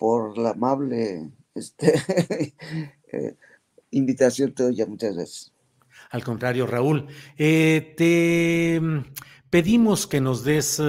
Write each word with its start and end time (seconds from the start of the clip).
por 0.00 0.38
la 0.38 0.52
amable 0.52 1.30
este, 1.54 1.92
eh, 3.12 3.36
invitación 3.90 4.54
tuya. 4.54 4.86
Muchas 4.86 5.14
gracias. 5.14 5.52
Al 6.10 6.24
contrario, 6.24 6.66
Raúl, 6.66 7.06
eh, 7.36 7.94
te 7.98 8.80
mm, 8.80 9.02
pedimos 9.50 10.06
que 10.06 10.22
nos 10.22 10.42
des, 10.42 10.80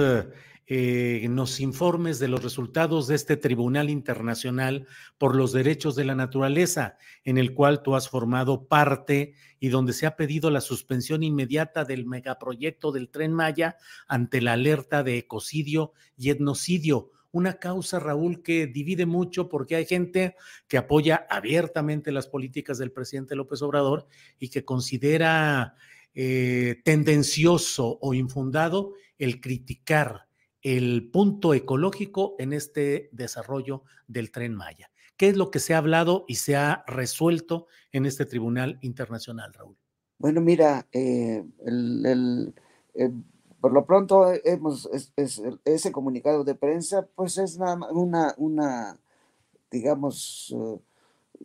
eh, 0.66 1.26
nos 1.28 1.60
informes 1.60 2.20
de 2.20 2.28
los 2.28 2.42
resultados 2.42 3.06
de 3.06 3.16
este 3.16 3.36
Tribunal 3.36 3.90
Internacional 3.90 4.86
por 5.18 5.36
los 5.36 5.52
Derechos 5.52 5.94
de 5.94 6.06
la 6.06 6.14
Naturaleza, 6.14 6.96
en 7.22 7.36
el 7.36 7.52
cual 7.52 7.82
tú 7.82 7.94
has 7.94 8.08
formado 8.08 8.66
parte 8.66 9.34
y 9.60 9.68
donde 9.68 9.92
se 9.92 10.06
ha 10.06 10.16
pedido 10.16 10.50
la 10.50 10.62
suspensión 10.62 11.22
inmediata 11.22 11.84
del 11.84 12.06
megaproyecto 12.06 12.92
del 12.92 13.10
tren 13.10 13.34
Maya 13.34 13.76
ante 14.08 14.40
la 14.40 14.54
alerta 14.54 15.02
de 15.02 15.18
ecocidio 15.18 15.92
y 16.16 16.30
etnocidio 16.30 17.10
una 17.32 17.54
causa, 17.54 17.98
Raúl, 17.98 18.42
que 18.42 18.66
divide 18.66 19.06
mucho 19.06 19.48
porque 19.48 19.74
hay 19.74 19.86
gente 19.86 20.36
que 20.68 20.78
apoya 20.78 21.26
abiertamente 21.28 22.12
las 22.12 22.28
políticas 22.28 22.78
del 22.78 22.92
presidente 22.92 23.34
López 23.34 23.62
Obrador 23.62 24.06
y 24.38 24.50
que 24.50 24.64
considera 24.64 25.74
eh, 26.14 26.80
tendencioso 26.84 27.98
o 28.00 28.14
infundado 28.14 28.92
el 29.18 29.40
criticar 29.40 30.28
el 30.60 31.10
punto 31.10 31.54
ecológico 31.54 32.36
en 32.38 32.52
este 32.52 33.08
desarrollo 33.12 33.82
del 34.06 34.30
tren 34.30 34.54
Maya. 34.54 34.90
¿Qué 35.16 35.28
es 35.28 35.36
lo 35.36 35.50
que 35.50 35.58
se 35.58 35.74
ha 35.74 35.78
hablado 35.78 36.24
y 36.28 36.36
se 36.36 36.56
ha 36.56 36.84
resuelto 36.86 37.66
en 37.92 38.06
este 38.06 38.26
Tribunal 38.26 38.78
Internacional, 38.82 39.52
Raúl? 39.52 39.76
Bueno, 40.18 40.40
mira, 40.40 40.86
eh, 40.92 41.44
el, 41.66 42.54
por 43.62 43.72
lo 43.72 43.86
pronto 43.86 44.26
hemos 44.44 44.90
ese 45.64 45.92
comunicado 45.92 46.42
de 46.42 46.56
prensa, 46.56 47.06
pues 47.14 47.38
es 47.38 47.56
una, 47.56 48.34
una, 48.36 48.98
digamos, 49.70 50.50
uh, 50.50 50.80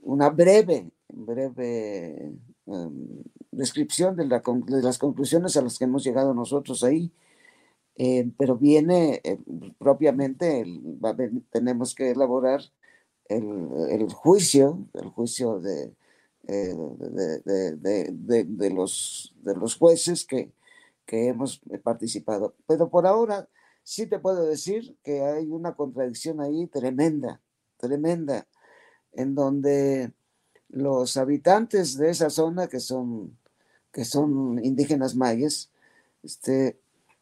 una 0.02 0.32
breve, 0.32 0.90
breve 1.10 2.34
um, 2.66 3.22
descripción 3.52 4.16
de, 4.16 4.26
las 4.26 4.98
conclusiones 4.98 5.58
a 5.58 5.62
las 5.62 5.78
que 5.78 5.86
hemos 5.86 6.04
llegado 6.04 6.34
nosotros 6.34 6.84
ahí. 6.84 7.12
Eh, 7.98 8.28
pero 8.36 8.58
viene 8.58 9.22
eh, 9.24 9.38
propiamente, 9.78 10.66
tenemos 11.52 11.94
que 11.94 12.12
elaborar 12.12 12.62
el, 13.30 14.12
juicio, 14.12 14.88
el 14.96 15.10
juicio 15.10 15.60
de, 15.60 15.94
eh, 16.48 16.76
de, 17.86 18.70
los, 18.72 19.36
de 19.44 19.56
los 19.56 19.76
jueces 19.76 20.26
que, 20.26 20.52
que 21.08 21.30
hemos 21.30 21.62
eh, 21.72 21.80
participado. 21.80 22.54
Pero 22.68 22.90
por 22.90 23.08
ahora 23.08 23.50
sí 23.82 24.06
te 24.06 24.20
puedo 24.20 24.46
decir 24.46 24.96
que 25.04 25.22
hay 25.22 25.48
una 25.50 25.74
contradicción 25.74 26.42
ahí 26.42 26.68
tremenda, 26.68 27.42
tremenda, 27.78 28.46
en 29.14 29.34
donde 29.34 30.12
los 30.70 31.18
habitantes 31.18 31.98
de 31.98 32.12
esa 32.12 32.30
zona, 32.30 32.68
que 32.68 32.82
son, 32.82 33.38
que 33.92 34.04
son 34.04 34.64
indígenas 34.64 35.16
mayas, 35.16 35.72
este, 36.22 36.78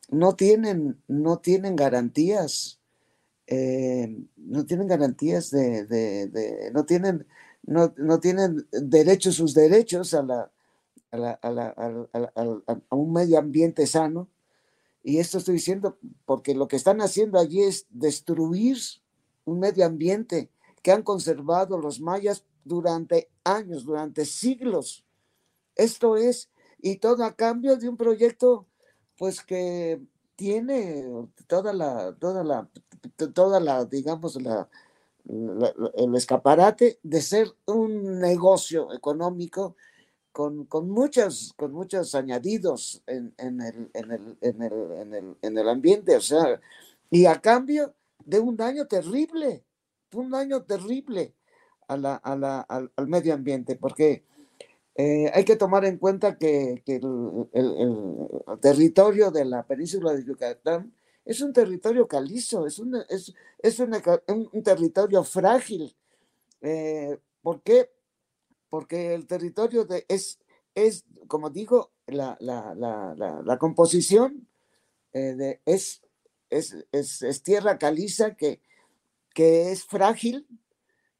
no, 0.09 0.35
tienen, 0.35 0.99
no 1.07 1.37
tienen 1.37 1.75
garantías, 1.75 2.79
eh, 3.45 4.17
no 4.35 4.65
tienen 4.65 4.87
garantías 4.87 5.51
de, 5.51 6.71
no, 6.73 6.85
tienen, 6.85 7.27
no, 7.61 7.93
no 7.97 8.19
tienen 8.19 8.67
derechos, 8.71 9.35
sus 9.35 9.53
derechos 9.53 10.15
a 10.15 10.23
la, 10.23 10.51
a, 11.23 12.95
un 12.95 13.13
medio 13.13 13.39
ambiente 13.39 13.87
sano. 13.87 14.29
Y 15.03 15.19
esto 15.19 15.37
estoy 15.37 15.55
diciendo 15.55 15.97
porque 16.25 16.55
lo 16.55 16.67
que 16.67 16.75
están 16.75 16.99
haciendo 17.01 17.39
allí 17.39 17.61
es 17.61 17.85
destruir 17.89 18.77
un 19.45 19.59
medio 19.59 19.85
ambiente 19.85 20.49
que 20.81 20.91
han 20.91 21.03
conservado 21.03 21.77
los 21.77 21.99
mayas 21.99 22.45
durante 22.63 23.29
años, 23.43 23.85
durante 23.85 24.25
siglos. 24.25 25.05
Esto 25.75 26.17
es, 26.17 26.49
y 26.81 26.97
todo 26.97 27.23
a 27.23 27.35
cambio 27.35 27.77
de 27.77 27.87
un 27.87 27.97
proyecto, 27.97 28.67
pues 29.17 29.41
que 29.41 30.01
tiene 30.35 31.05
toda 31.47 31.73
la, 31.73 32.15
toda 32.19 32.43
la, 32.43 32.69
toda 33.33 33.59
la, 33.59 33.85
digamos, 33.85 34.37
el 34.37 36.15
escaparate 36.15 36.99
de 37.01 37.21
ser 37.21 37.47
un 37.65 38.19
negocio 38.19 38.93
económico 38.93 39.75
con, 40.35 40.65
con, 40.65 40.89
muchas, 40.89 41.53
con 41.55 41.71
muchos 41.71 42.13
añadidos 42.13 43.01
en, 43.07 43.33
en, 43.37 43.61
el, 43.61 43.89
en, 43.93 44.11
el, 44.11 44.37
en, 44.41 44.61
el, 45.13 45.37
en, 45.41 45.57
el, 45.57 45.69
ambiente, 45.69 46.17
o 46.17 46.19
sea, 46.19 46.59
y 47.09 47.25
a 47.25 47.39
cambio 47.39 47.93
de 48.25 48.41
un 48.41 48.57
daño 48.57 48.85
terrible, 48.85 49.63
un 50.11 50.29
daño 50.29 50.63
terrible 50.63 51.33
a 51.87 51.95
la, 51.95 52.15
a 52.15 52.35
la, 52.35 52.59
al, 52.59 52.91
medio 53.07 53.33
ambiente, 53.33 53.77
porque 53.77 54.25
eh, 54.95 55.31
hay 55.33 55.45
que 55.45 55.55
tomar 55.55 55.85
en 55.85 55.99
cuenta 55.99 56.37
que, 56.37 56.83
que 56.85 56.97
el, 56.97 57.47
el, 57.53 58.59
territorio 58.59 59.31
de 59.31 59.45
la 59.45 59.63
península 59.63 60.11
de 60.11 60.25
Yucatán 60.25 60.93
es 61.23 61.39
un 61.39 61.53
territorio 61.53 62.09
calizo, 62.09 62.67
es, 62.67 62.77
un, 62.79 62.97
es, 63.07 63.33
es 63.59 63.79
un, 63.79 63.95
un, 64.51 64.63
territorio 64.63 65.23
frágil. 65.23 65.95
Eh, 66.59 67.17
¿Por 67.41 67.61
qué? 67.61 67.94
Porque 68.75 69.13
el 69.13 69.25
territorio 69.25 69.85
de, 69.85 70.03
es, 70.09 70.37
es, 70.73 71.05
como 71.29 71.49
digo, 71.49 71.93
la, 72.07 72.35
la, 72.41 72.75
la, 72.75 73.41
la 73.41 73.57
composición 73.57 74.49
eh, 75.13 75.33
de, 75.33 75.61
es, 75.65 76.01
es, 76.49 76.75
es, 76.91 77.41
tierra 77.41 77.77
caliza 77.77 78.35
que, 78.35 78.59
que 79.33 79.71
es 79.71 79.85
frágil, 79.85 80.45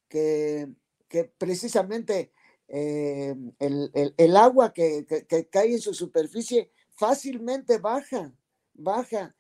que, 0.10 0.68
que 1.08 1.24
precisamente 1.24 2.34
eh, 2.68 3.34
el, 3.60 3.90
el, 3.94 4.14
el, 4.18 4.36
agua 4.36 4.74
que, 4.74 5.06
que, 5.06 5.48
cae 5.48 5.76
en 5.76 5.80
su 5.80 5.94
superficie 5.94 6.70
fácilmente 6.90 7.78
baja, 7.78 8.34
baja. 8.74 9.34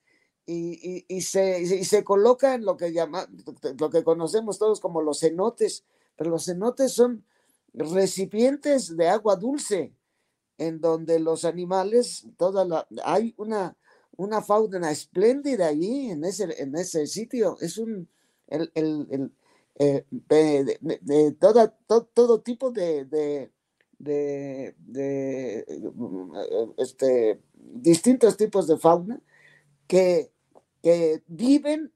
Y, 0.45 0.80
y, 0.89 1.06
y, 1.10 1.19
se, 1.19 1.62
y, 1.62 1.84
se, 1.84 2.06
coloca 2.06 2.54
en 2.54 2.63
lo 2.63 2.78
que, 2.78 2.94
llama, 2.94 3.28
lo 3.78 3.89
que 3.89 4.06
conocemos 4.06 4.57
todos 4.57 4.80
como 4.80 5.01
los 5.01 5.19
cenotes, 5.19 5.84
pero 6.16 6.30
los 6.30 6.45
cenotes 6.45 6.94
son 6.94 7.25
recipientes 7.75 8.95
de 8.95 9.07
agua 9.07 9.36
dulce, 9.36 9.94
en 10.57 10.80
donde 10.80 11.19
los 11.19 11.45
animales, 11.45 12.27
toda 12.38 12.66
la, 12.66 12.88
hay 13.04 13.33
una, 13.38 13.77
una 14.18 14.42
fauna 14.42 14.92
espléndida 14.92 15.68
allí, 15.68 16.10
en 16.12 16.24
ese, 16.24 16.62
en 16.62 16.75
ese 16.75 17.07
sitio. 17.07 17.57
Es 17.60 17.77
un, 17.77 18.07
el, 18.48 18.72
el, 18.75 19.31
eh, 19.77 20.06
de, 20.10 21.31
toda, 21.39 21.77
todo 22.13 22.42
tipo 22.42 22.72
de, 22.72 23.06
de, 23.06 23.51
de, 24.00 25.66
este, 26.77 27.42
distintos 27.56 28.38
tipos 28.38 28.68
de 28.68 28.77
fauna 28.77 29.22
que 29.88 30.31
que 30.86 31.24
viven 31.25 31.92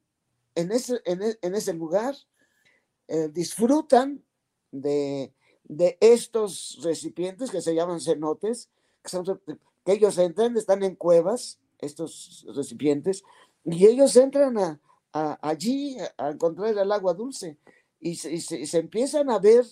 en 0.56 0.72
ese, 0.72 1.00
en, 1.06 1.22
e, 1.22 1.38
ese 1.44 1.76
lugar, 1.76 2.16
eh, 3.08 3.30
disfrutan 3.32 4.26
de, 4.72 5.32
de, 5.70 5.98
estos 6.02 6.80
recipientes 6.84 7.50
que 7.52 7.62
se 7.62 7.74
llaman 7.74 8.02
cenotes, 8.02 8.70
que, 9.86 9.94
ellos 9.94 10.18
entran, 10.18 10.58
están 10.58 10.84
en 10.84 10.96
cuevas, 10.96 11.60
estos 11.80 12.46
recipientes, 12.54 13.24
y 13.64 13.86
ellos 13.86 14.16
entran 14.18 14.58
a, 14.58 14.80
allí 15.42 15.98
a 16.18 16.30
encontrar 16.30 16.78
el 16.78 16.92
agua 16.92 17.14
dulce 17.14 17.58
y 18.00 18.16
se, 18.16 18.78
empiezan 18.78 19.30
a 19.30 19.40
ver 19.40 19.66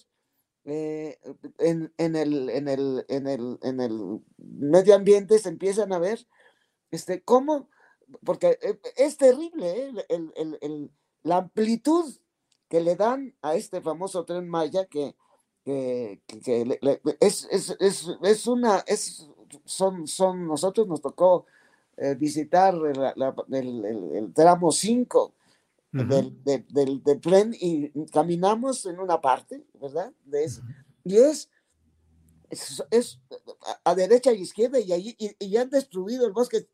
eh, 0.65 1.17
en, 1.59 1.91
el, 1.97 2.49
el, 2.49 3.05
el, 3.07 3.59
el, 3.61 4.21
medio 4.37 4.95
ambiente, 4.95 5.39
se 5.39 5.49
empiezan 5.49 5.93
a 5.93 5.99
ver 5.99 6.27
este, 6.91 7.21
cómo, 7.21 7.69
porque 8.23 8.59
eh, 8.61 8.79
es 8.97 9.17
terrible 9.17 9.93
¿eh? 10.09 10.89
la 11.23 11.37
amplitud 11.37 12.13
que 12.69 12.81
le 12.81 12.95
dan 12.95 13.35
a 13.41 13.55
este 13.55 13.81
famoso 13.81 14.25
tren 14.25 14.49
Maya 14.49 14.85
que, 14.85 15.15
que, 15.67 16.21
es, 17.19 17.47
es, 17.51 17.75
es, 18.21 18.47
una, 18.47 18.83
es, 18.87 19.27
son, 19.65 20.07
son, 20.07 20.47
nosotros 20.47 20.87
nos 20.87 21.01
tocó 21.01 21.45
visitar 22.17 22.73
el, 22.75 24.13
el, 24.15 24.33
tramo 24.33 24.71
5 24.71 25.33
del, 25.91 26.41
del, 26.69 27.21
tren 27.21 27.53
y 27.59 27.89
caminamos 28.11 28.85
en 28.85 28.99
una 28.99 29.19
parte, 29.19 29.65
¿verdad? 29.73 30.13
De 30.23 30.45
eso. 30.45 30.61
Y 31.03 31.17
es, 31.17 31.49
es, 32.49 33.19
a, 33.83 33.93
derecha 33.93 34.31
y 34.31 34.41
izquierda 34.41 34.79
y, 34.79 34.93
allí, 34.93 35.17
y, 35.17 35.57
han 35.57 35.69
destruido 35.69 36.25
el 36.25 36.31
bosque. 36.31 36.69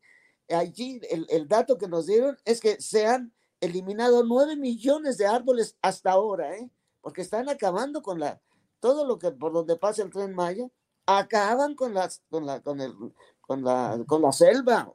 Allí 0.48 1.00
el, 1.10 1.26
el, 1.30 1.48
dato 1.48 1.78
que 1.78 1.88
nos 1.88 2.06
dieron 2.06 2.36
es 2.44 2.60
que 2.60 2.80
se 2.80 3.06
han 3.06 3.32
eliminado 3.60 4.22
nueve 4.22 4.54
millones 4.54 5.16
de 5.18 5.26
árboles 5.26 5.76
hasta 5.82 6.12
ahora, 6.12 6.56
¿eh? 6.56 6.70
porque 7.00 7.22
están 7.22 7.48
acabando 7.48 8.02
con 8.02 8.18
la, 8.18 8.40
todo 8.84 9.06
lo 9.06 9.18
que 9.18 9.30
por 9.30 9.54
donde 9.54 9.76
pasa 9.76 10.02
el 10.02 10.10
tren 10.10 10.34
Maya, 10.34 10.68
acaban 11.06 11.74
con 11.74 11.94
las, 11.94 12.22
con 12.28 12.44
la, 12.44 12.60
con 12.60 12.82
el, 12.82 12.92
con 13.40 13.64
la, 13.64 13.98
con 14.06 14.20
la 14.20 14.30
selva, 14.30 14.92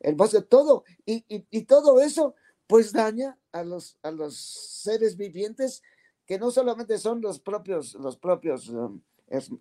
el, 0.00 0.14
bosque, 0.16 0.42
todo, 0.42 0.82
y, 1.06 1.24
y, 1.28 1.46
y 1.48 1.62
todo 1.62 2.00
eso 2.00 2.34
pues 2.66 2.92
daña 2.92 3.38
a 3.52 3.62
los, 3.62 3.98
a 4.02 4.10
los 4.10 4.36
seres 4.36 5.16
vivientes 5.16 5.80
que 6.26 6.40
no 6.40 6.50
solamente 6.50 6.98
son 6.98 7.20
los 7.20 7.38
propios, 7.38 7.94
los 7.94 8.16
propios 8.16 8.68
um, 8.70 9.00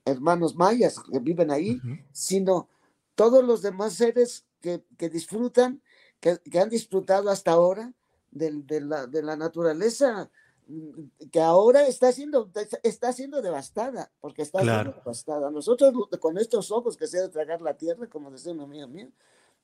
hermanos 0.03 0.55
mayas 0.55 0.99
que 0.99 1.19
viven 1.19 1.51
ahí, 1.51 1.79
sino 2.11 2.69
todos 3.13 3.43
los 3.43 3.61
demás 3.61 3.93
seres 3.93 4.47
que, 4.61 4.81
disfrutan, 5.11 5.79
que, 6.19 6.39
han 6.59 6.69
disfrutado 6.69 7.29
hasta 7.29 7.51
ahora 7.51 7.93
de, 8.31 8.81
la, 8.81 9.05
de 9.05 9.21
la 9.21 9.35
naturaleza 9.35 10.31
que 11.31 11.39
ahora 11.39 11.87
está 11.87 12.11
siendo, 12.11 12.51
está 12.83 13.13
siendo 13.13 13.41
devastada, 13.41 14.11
porque 14.19 14.41
está 14.41 14.61
siendo 14.61 14.93
devastada. 14.93 15.51
Nosotros 15.51 15.93
con 16.19 16.37
estos 16.37 16.71
ojos 16.71 16.97
que 16.97 17.07
se 17.07 17.19
ha 17.19 17.23
de 17.23 17.29
tragar 17.29 17.61
la 17.61 17.77
tierra, 17.77 18.07
como 18.07 18.31
decía 18.31 18.51
un 18.53 18.61
amigo 18.61 18.87
mío, 18.87 19.09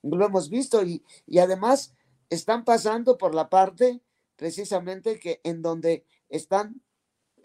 lo 0.04 0.25
hemos 0.25 0.50
visto. 0.50 0.83
Y, 0.83 1.04
y 1.25 1.39
además 1.39 1.94
están 2.30 2.65
pasando 2.65 3.18
por 3.18 3.33
la 3.33 3.50
parte 3.50 4.01
precisamente 4.36 5.19
que 5.19 5.42
en 5.44 5.62
donde 5.62 6.06
están 6.30 6.81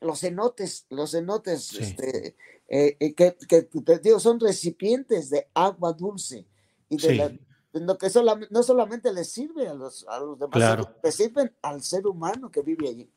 los 0.00 0.20
cenotes, 0.20 0.86
los 0.90 1.12
cenotes, 1.12 1.72
este, 1.74 2.36
eh, 2.68 2.96
eh, 2.98 3.14
que, 3.14 3.36
que, 3.48 3.68
digo, 4.02 4.20
son 4.20 4.40
recipientes 4.40 5.30
de 5.30 5.48
agua 5.54 5.92
dulce 5.92 6.46
y 6.88 6.96
de 6.96 7.38
lo 7.72 7.96
que 7.96 8.08
no 8.50 8.62
solamente 8.62 9.12
les 9.12 9.30
sirve 9.30 9.68
a 9.68 9.74
los, 9.74 10.06
a 10.08 10.20
los 10.20 10.38
demás, 10.38 10.86
les 11.02 11.14
sirven 11.14 11.54
al 11.62 11.82
ser 11.82 12.06
humano 12.06 12.50
que 12.50 12.62
vive 12.62 12.88
allí. 12.88 13.10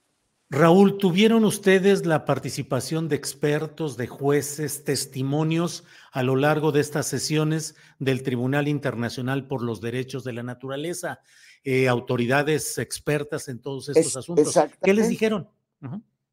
Raúl, 0.50 0.98
¿tuvieron 1.00 1.44
ustedes 1.44 2.06
la 2.06 2.24
participación 2.24 3.10
de 3.10 3.16
expertos, 3.16 3.98
de 3.98 4.08
jueces, 4.08 4.84
testimonios 4.84 5.84
a 6.12 6.22
lo 6.22 6.36
largo 6.36 6.72
de 6.72 6.82
estas 6.82 7.08
sesiones 7.08 7.76
del 7.98 8.22
Tribunal 8.22 8.68
Internacional 8.68 9.48
por 9.48 9.64
los 9.64 9.82
Derechos 9.82 10.24
de 10.24 10.34
la 10.34 10.44
Naturaleza? 10.44 11.20
Eh, 11.64 11.88
autoridades 11.88 12.78
expertas 12.78 13.48
en 13.48 13.60
todos 13.60 13.90
estos 13.90 14.16
asuntos. 14.18 14.56
¿Qué 14.84 14.94
les 14.94 15.10
dijeron? 15.10 15.50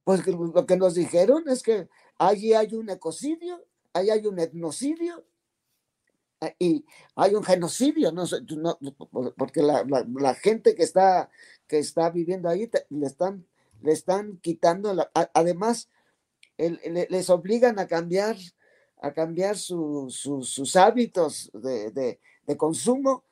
Pues 0.05 0.27
lo 0.27 0.67
que 0.67 0.77
nos 0.77 0.95
dijeron 0.95 1.49
es 1.49 1.63
que 1.63 1.89
allí 2.19 2.53
hay 2.53 2.75
un 2.75 2.91
ecocidio, 2.91 3.65
allí 3.95 4.11
hay 4.11 4.27
un 4.27 4.39
etnocidio 4.39 5.25
eh, 6.43 6.55
y 6.59 6.85
hay 7.17 7.35
un 7.35 7.45
genocidio, 7.45 8.13
no, 8.13 8.25
porque 9.39 9.63
la, 9.63 10.35
gente 10.35 10.75
que 10.75 10.83
está, 10.83 11.31
que 11.67 11.79
está 11.79 12.11
viviendo 12.11 12.49
ahí 12.49 12.69
le 12.91 13.07
están, 13.07 13.47
le 13.83 13.93
están 13.93 14.39
quitando, 14.39 14.95
además 15.35 15.89
les 16.57 17.31
obligan 17.31 17.79
a 17.79 17.87
cambiar, 17.87 18.37
a 19.01 19.13
cambiar 19.13 19.57
sus 19.57 20.77
hábitos 20.77 21.51
de, 21.55 22.19
de 22.47 22.57
consumo 22.57 23.25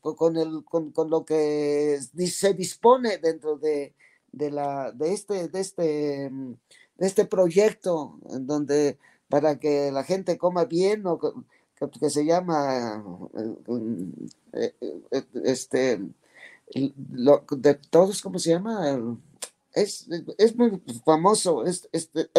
con, 0.00 0.36
el, 0.36 0.64
con, 0.64 1.10
lo 1.10 1.24
que 1.24 1.98
se 2.26 2.54
dispone 2.54 3.18
dentro 3.18 3.56
de, 3.58 3.94
de, 4.30 4.50
la, 4.50 4.92
de, 4.92 5.12
este, 5.12 5.48
de, 5.48 5.60
este, 5.60 5.82
de 5.82 7.06
este 7.06 7.24
proyecto, 7.26 8.18
en 8.30 8.46
donde 8.46 8.98
para 9.28 9.58
que 9.58 9.90
la 9.90 10.04
gente 10.04 10.38
coma 10.38 10.66
bien 10.66 11.06
o 11.06 11.18
que, 11.18 12.10
se 12.10 12.24
llama 12.24 13.04
eh, 14.52 14.74
eh, 14.80 15.24
este 15.44 16.00
lo, 17.10 17.44
de 17.50 17.74
todos, 17.74 18.22
¿cómo 18.22 18.38
se 18.38 18.50
llama? 18.50 18.96
Es, 19.74 20.08
es 20.38 20.56
muy 20.56 20.82
famoso, 21.04 21.64
es, 21.64 21.88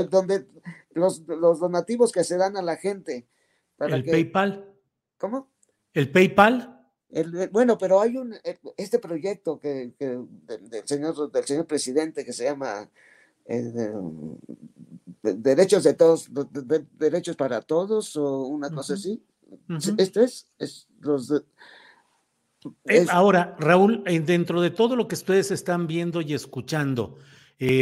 donde 0.09 0.45
los, 0.91 1.19
los, 1.27 1.59
donativos 1.59 2.12
que 2.12 2.24
se 2.24 2.38
dan 2.38 2.57
a 2.57 2.62
la 2.62 2.77
gente. 2.77 3.27
Para 3.75 3.95
¿El 3.95 4.06
PayPal? 4.06 4.71
¿Cómo? 5.18 5.50
¿El 5.94 6.12
PayPal? 6.12 6.74
Eh, 7.09 7.50
bueno, 7.51 7.77
pero 7.77 8.01
hay 8.01 8.18
un 8.18 8.33
eh, 8.33 8.59
este 8.75 8.97
proyecto 8.97 9.59
que, 9.59 9.94
del, 10.00 10.88
señor 10.88 11.31
del 11.31 11.45
señor 11.45 11.68
presidente 11.68 12.25
que 12.25 12.33
se 12.33 12.45
llama 12.45 12.89
eh, 13.45 13.91
derechos 15.21 15.83
de 15.83 15.94
todos 15.94 16.30
derechos 16.97 17.35
para 17.35 17.62
todos 17.62 18.15
o 18.15 18.47
una 18.47 18.71
cosa 18.71 18.95
así. 18.95 19.24
Este 19.97 20.24
es, 20.24 20.47
es 20.57 20.88
los 21.00 21.31
Ahora, 23.10 23.56
Raúl, 23.60 24.04
dentro 24.25 24.62
de 24.62 24.71
todo 24.71 24.95
lo 24.95 25.07
que 25.07 25.15
ustedes 25.15 25.51
están 25.51 25.88
viendo 25.88 26.21
y 26.21 26.33
escuchando, 26.33 27.18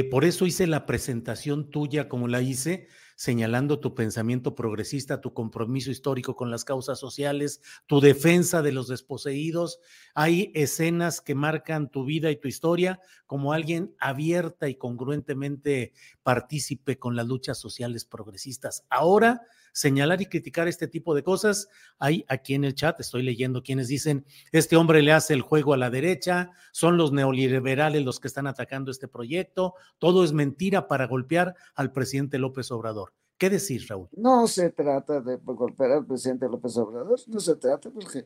por 0.10 0.26
eso 0.26 0.46
hice 0.46 0.68
la 0.68 0.86
presentación 0.86 1.70
tuya 1.70 2.08
como 2.08 2.28
la 2.28 2.42
hice, 2.42 2.88
señalando 3.16 3.80
tu 3.80 3.94
pensamiento 3.94 4.56
progresista, 4.56 5.22
tu 5.22 5.34
compromiso 5.34 5.92
histórico 5.92 6.36
con 6.36 6.50
las 6.50 6.66
causas 6.66 7.00
sociales, 7.00 7.62
tu 7.86 8.02
defensa 8.02 8.64
de 8.64 8.72
los 8.72 8.88
desposeídos. 8.88 9.80
Hay 10.16 10.52
escenas 10.56 11.22
que 11.22 11.36
marcan 11.36 11.90
tu 11.90 12.04
vida 12.04 12.32
y 12.32 12.38
tu 12.38 12.48
historia 12.48 13.00
como 13.28 13.54
alguien 13.54 13.96
abierta 14.00 14.70
y 14.70 14.76
congruentemente 14.76 15.94
partícipe 16.24 16.98
con 16.98 17.16
las 17.16 17.28
luchas 17.28 17.60
sociales 17.60 18.06
progresistas. 18.06 18.86
Ahora, 18.90 19.44
señalar 19.72 20.22
y 20.22 20.26
criticar 20.26 20.68
este 20.68 20.88
tipo 20.88 21.16
de 21.16 21.24
cosas, 21.24 21.70
hay 22.00 22.26
aquí 22.28 22.54
en 22.54 22.64
el 22.64 22.76
chat, 22.76 23.00
estoy 23.00 23.24
leyendo 23.24 23.64
quienes 23.64 23.88
dicen, 23.88 24.26
este 24.52 24.76
hombre 24.76 25.02
le 25.02 25.14
hace 25.14 25.34
el 25.34 25.42
juego 25.42 25.74
a 25.74 25.78
la 25.78 25.90
derecha, 25.90 26.52
son 26.72 26.98
los 26.98 27.12
neoliberales 27.12 28.04
los 28.04 28.20
que 28.20 28.28
están 28.28 28.48
atacando 28.48 28.92
este 28.92 29.08
proyecto, 29.08 29.76
todo 30.00 30.24
es 30.24 30.34
mentira 30.34 30.88
para 30.88 31.08
golpear 31.08 31.56
al 31.76 31.92
presidente 31.92 32.38
López 32.38 32.72
Obrador. 32.72 33.14
¿Qué 33.38 33.50
decir, 33.50 33.86
Raúl? 33.90 34.08
No 34.12 34.48
se 34.48 34.70
trata 34.70 35.20
de 35.20 35.38
golpear 35.44 35.92
al 35.92 36.06
presidente 36.06 36.48
López 36.48 36.78
Obrador, 36.78 37.20
no 37.28 37.40
se 37.40 37.56
trata 37.56 37.90
porque 37.90 38.26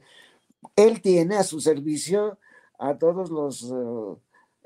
él 0.75 1.01
tiene 1.01 1.37
a 1.37 1.43
su 1.43 1.61
servicio 1.61 2.37
a 2.77 2.97
todos 2.97 3.29
los 3.29 3.71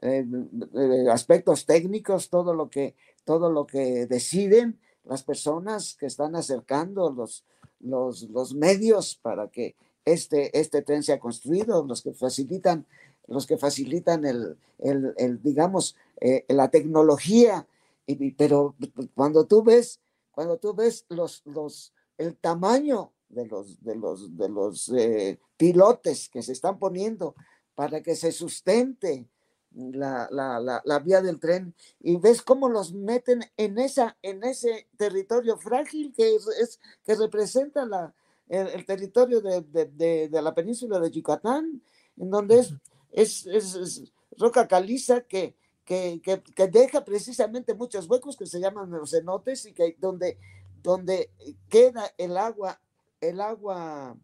eh, 0.01 0.25
eh, 0.74 1.09
aspectos 1.12 1.65
técnicos, 1.65 2.29
todo 2.29 2.53
lo 2.53 2.69
que, 2.69 2.95
todo 3.25 3.51
lo 3.51 3.67
que 3.67 4.07
deciden 4.07 4.79
las 5.09 5.23
personas 5.23 5.95
que 5.99 6.05
están 6.05 6.35
acercando 6.35 7.11
los, 7.11 7.43
los, 7.79 8.23
los 8.29 8.53
medios 8.53 9.15
para 9.15 9.49
que 9.49 9.75
este, 10.05 10.57
este 10.57 10.81
tren 10.81 11.03
sea 11.03 11.19
construido, 11.19 11.83
los 11.83 12.01
que 12.01 12.13
facilitan, 12.13 12.85
los 13.27 13.45
que 13.45 13.57
facilitan 13.57 14.23
el, 14.25 14.57
el, 14.77 15.41
digamos, 15.41 15.95
eh, 16.21 16.45
la 16.47 16.69
tecnología, 16.69 17.67
y, 18.05 18.31
pero 18.31 18.75
cuando 19.13 19.45
tú 19.45 19.63
ves 19.63 19.99
cuando 20.39 20.57
tú 20.57 20.73
ves 20.73 21.05
los, 21.09 21.41
los, 21.43 21.91
el 22.17 22.33
tamaño 22.37 23.11
de 23.27 23.45
los, 23.45 23.83
de 23.83 23.95
los, 23.95 24.37
de 24.37 24.47
los 24.47 24.87
eh, 24.87 25.37
pilotes 25.57 26.29
que 26.29 26.41
se 26.41 26.53
están 26.53 26.79
poniendo 26.79 27.35
para 27.75 28.01
que 28.01 28.15
se 28.15 28.31
sustente 28.31 29.27
la, 29.71 30.27
la, 30.31 30.81
la, 30.83 30.99
vía 30.99 31.21
del 31.21 31.39
tren 31.39 31.73
y 31.99 32.17
ves 32.17 32.41
cómo 32.41 32.69
los 32.69 32.93
meten 32.93 33.41
en, 33.55 33.77
esa, 33.77 34.17
en 34.21 34.43
ese 34.43 34.88
territorio 34.97 35.57
frágil 35.57 36.13
que, 36.15 36.35
es, 36.35 36.79
que 37.05 37.15
representa 37.15 37.85
la, 37.85 38.13
el, 38.47 38.85
territorio 38.85 39.41
de, 39.41 39.61
de, 39.61 40.27
de, 40.27 40.41
la 40.41 40.55
península 40.55 40.99
de 40.99 41.11
Yucatán, 41.11 41.81
en 42.17 42.29
donde 42.29 42.59
es 42.59 42.73
es, 43.11 43.45
es, 43.47 44.03
roca 44.38 44.67
caliza 44.67 45.21
que, 45.21 45.55
que, 45.85 46.21
que, 46.21 46.67
deja 46.67 47.03
precisamente 47.03 47.73
muchos 47.73 48.07
huecos 48.07 48.38
que 48.38 48.45
se 48.45 48.59
llaman 48.59 48.91
los 48.91 49.11
cenotes 49.11 49.65
y 49.65 49.73
que 49.73 49.95
donde, 49.99 50.38
donde 50.83 51.31
queda 51.67 52.11
el 52.17 52.38
agua, 52.38 52.79
el 53.21 53.41
agua 53.41 54.15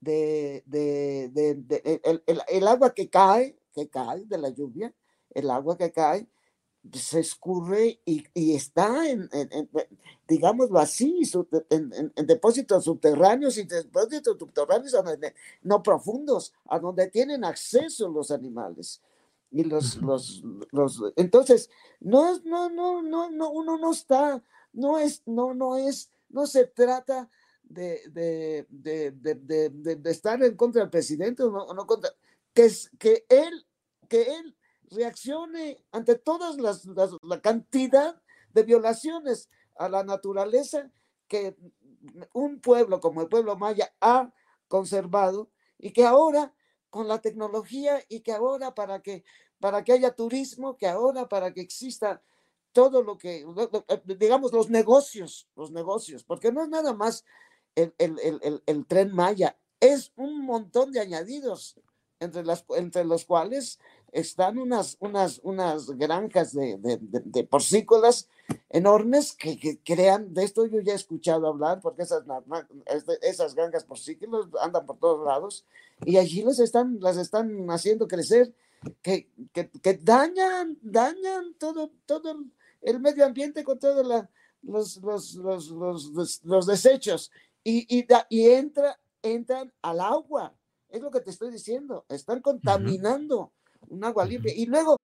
de, 0.00 0.62
de, 0.66 1.30
de, 1.32 2.00
el, 2.04 2.42
el, 2.48 2.68
agua 2.68 2.94
que 2.94 3.10
cae, 3.10 3.56
que 3.74 3.88
cae 3.88 4.24
de 4.24 4.38
la 4.38 4.50
lluvia, 4.50 4.92
el 5.30 5.50
agua 5.50 5.76
que 5.76 5.92
cae, 5.92 6.26
se 6.92 7.20
escurre 7.20 8.00
y, 8.04 8.24
y 8.34 8.54
está 8.54 9.08
en, 9.08 9.28
en, 9.32 9.68
digámoslo 10.26 10.78
así, 10.78 11.22
en, 11.68 12.12
depósitos 12.26 12.84
subterráneos 12.84 13.58
y 13.58 13.64
depósitos 13.64 14.38
subterráneos 14.38 14.94
no 15.62 15.82
profundos, 15.82 16.52
a 16.66 16.78
donde 16.78 17.08
tienen 17.08 17.44
acceso 17.44 18.08
los 18.08 18.30
animales. 18.30 19.02
Y 19.52 19.64
los, 19.64 19.96
los, 19.96 20.44
los, 20.70 21.02
entonces, 21.16 21.70
no, 21.98 22.38
no, 22.44 22.70
no, 22.70 23.02
no, 23.02 23.30
no, 23.30 23.50
uno 23.50 23.76
no 23.78 23.90
está, 23.90 24.42
no 24.72 24.98
es, 24.98 25.22
no, 25.26 25.54
no 25.54 25.76
es, 25.76 26.08
no 26.28 26.46
se 26.46 26.66
trata 26.66 27.28
de, 27.64 28.00
de, 28.10 28.66
de, 28.70 29.96
de 29.96 30.10
estar 30.10 30.40
en 30.42 30.56
contra 30.56 30.82
del 30.82 30.90
presidente 30.90 31.42
o 31.42 31.50
no, 31.50 31.74
no 31.74 31.84
contra, 31.84 32.10
que, 32.54 32.70
que 32.98 33.24
él, 33.28 33.66
que 34.08 34.22
él 34.22 34.56
reaccione 34.90 35.84
ante 35.92 36.16
todas 36.16 36.56
las, 36.58 36.86
la 37.22 37.40
cantidad 37.40 38.20
de 38.52 38.62
violaciones 38.62 39.48
a 39.76 39.88
la 39.88 40.02
naturaleza 40.02 40.90
que 41.28 41.56
un 42.32 42.60
pueblo 42.60 43.00
como 43.00 43.22
el 43.22 43.28
pueblo 43.28 43.56
maya 43.56 43.94
ha 44.00 44.32
conservado 44.68 45.50
y 45.78 45.92
que 45.92 46.04
ahora 46.04 46.54
con 46.90 47.06
la 47.06 47.20
tecnología 47.20 48.02
y 48.08 48.20
que 48.20 48.32
ahora 48.32 48.74
para 48.74 49.00
que 49.00 49.24
para 49.60 49.84
que 49.84 49.92
haya 49.92 50.14
turismo, 50.14 50.76
que 50.76 50.88
ahora 50.88 51.28
para 51.28 51.52
que 51.52 51.60
exista 51.60 52.22
todo 52.72 53.02
lo 53.02 53.18
que, 53.18 53.44
digamos, 54.06 54.52
los 54.52 54.70
negocios, 54.70 55.48
los 55.54 55.70
negocios, 55.70 56.24
porque 56.24 56.50
no 56.50 56.62
es 56.62 56.68
nada 56.70 56.94
más 56.94 57.24
el, 57.74 57.94
el, 57.98 58.62
el 58.64 58.86
tren 58.86 59.14
Maya, 59.14 59.58
es 59.78 60.12
un 60.16 60.44
montón 60.46 60.92
de 60.92 61.00
añadidos 61.00 61.78
entre, 62.20 62.44
las, 62.44 62.64
entre 62.76 63.04
los 63.04 63.24
cuales 63.24 63.78
están 64.12 64.58
unas, 64.58 64.96
unas, 65.00 65.40
unas 65.42 65.90
granjas 65.90 66.52
de, 66.52 66.76
de, 66.78 67.44
porcícolas 67.44 68.28
enormes 68.68 69.32
que, 69.32 69.78
crean, 69.84 70.34
de 70.34 70.44
esto 70.44 70.66
yo 70.66 70.80
ya 70.80 70.92
he 70.92 70.96
escuchado 70.96 71.46
hablar, 71.46 71.80
porque 71.80 72.02
esas, 72.02 72.24
esas 73.22 73.54
granjas 73.54 73.84
porcícolas 73.84 74.46
andan 74.60 74.86
por 74.86 74.98
todos 74.98 75.24
lados 75.24 75.64
y 76.04 76.16
allí 76.16 76.42
las 76.42 76.58
están, 76.58 76.98
las 77.00 77.16
están 77.16 77.70
haciendo 77.70 78.08
crecer, 78.08 78.52
que, 79.02 79.28
que, 79.52 79.94
dañan, 80.02 80.78
dañan 80.82 81.54
todo, 81.58 81.90
todo 82.06 82.36
el 82.82 83.00
medio 83.00 83.26
ambiente 83.26 83.62
con 83.62 83.78
todos 83.78 84.06
los, 84.62 84.96
los, 85.02 85.34
los, 85.34 86.42
los, 86.44 86.66
desechos 86.66 87.30
y, 87.62 87.98
y, 87.98 88.06
y 88.30 88.50
entra, 88.50 88.98
entran 89.22 89.72
al 89.82 90.00
agua. 90.00 90.54
Es 90.90 91.00
lo 91.00 91.10
que 91.10 91.20
te 91.20 91.30
estoy 91.30 91.52
diciendo. 91.52 92.04
Están 92.08 92.40
contaminando 92.40 93.52
un 93.88 94.04
agua 94.04 94.24
limpia. 94.24 94.52
Y 94.56 94.66
luego... 94.66 94.96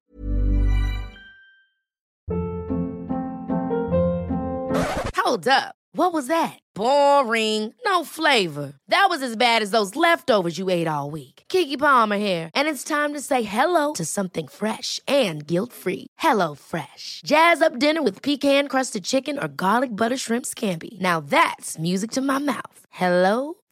Hold 5.16 5.47
up. 5.47 5.75
What 5.93 6.12
was 6.12 6.26
that? 6.26 6.59
Boring. 6.75 7.73
No 7.87 8.05
flavor. 8.05 8.75
That 8.88 9.07
was 9.09 9.23
as 9.23 9.37
bad 9.37 9.62
as 9.62 9.71
those 9.71 9.97
leftovers 9.97 10.59
you 10.59 10.69
ate 10.69 10.88
all 10.88 11.11
week. 11.11 11.45
Kiki 11.49 11.76
Palmer 11.76 12.19
here, 12.19 12.50
and 12.55 12.69
it's 12.69 12.85
time 12.85 13.14
to 13.14 13.21
say 13.21 13.43
hello 13.43 13.93
to 13.95 14.05
something 14.05 14.47
fresh 14.49 15.00
and 15.09 15.47
guilt-free. 15.47 16.09
Hello 16.19 16.55
Fresh. 16.55 17.23
Jazz 17.25 17.62
up 17.62 17.78
dinner 17.78 18.02
with 18.02 18.23
pecan-crusted 18.23 19.05
chicken 19.05 19.38
or 19.38 19.49
garlic 19.49 19.90
butter 19.90 20.16
shrimp 20.16 20.45
scampi. 20.45 20.99
Now 21.00 21.21
that's 21.21 21.78
music 21.78 22.11
to 22.12 22.21
my 22.21 22.38
mouth. 22.38 22.81
Hello 22.90 23.55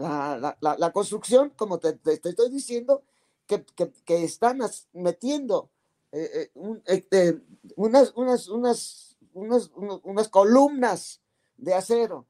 la, 0.00 0.56
la, 0.60 0.76
la, 0.78 0.92
construcción, 0.92 1.52
como 1.56 1.78
te, 1.78 1.92
te, 1.94 2.12
estoy 2.12 2.50
diciendo, 2.50 3.02
que, 3.46 3.64
que, 3.64 3.92
que 4.04 4.24
están 4.24 4.60
metiendo 4.92 5.70
eh, 6.12 6.30
eh, 6.34 6.50
un, 6.54 6.82
eh, 6.86 7.40
unas, 7.76 8.12
unas, 8.16 8.48
unas, 8.48 9.16
unas, 9.32 9.70
unas, 10.02 10.28
columnas 10.28 11.20
de 11.56 11.74
acero. 11.74 12.26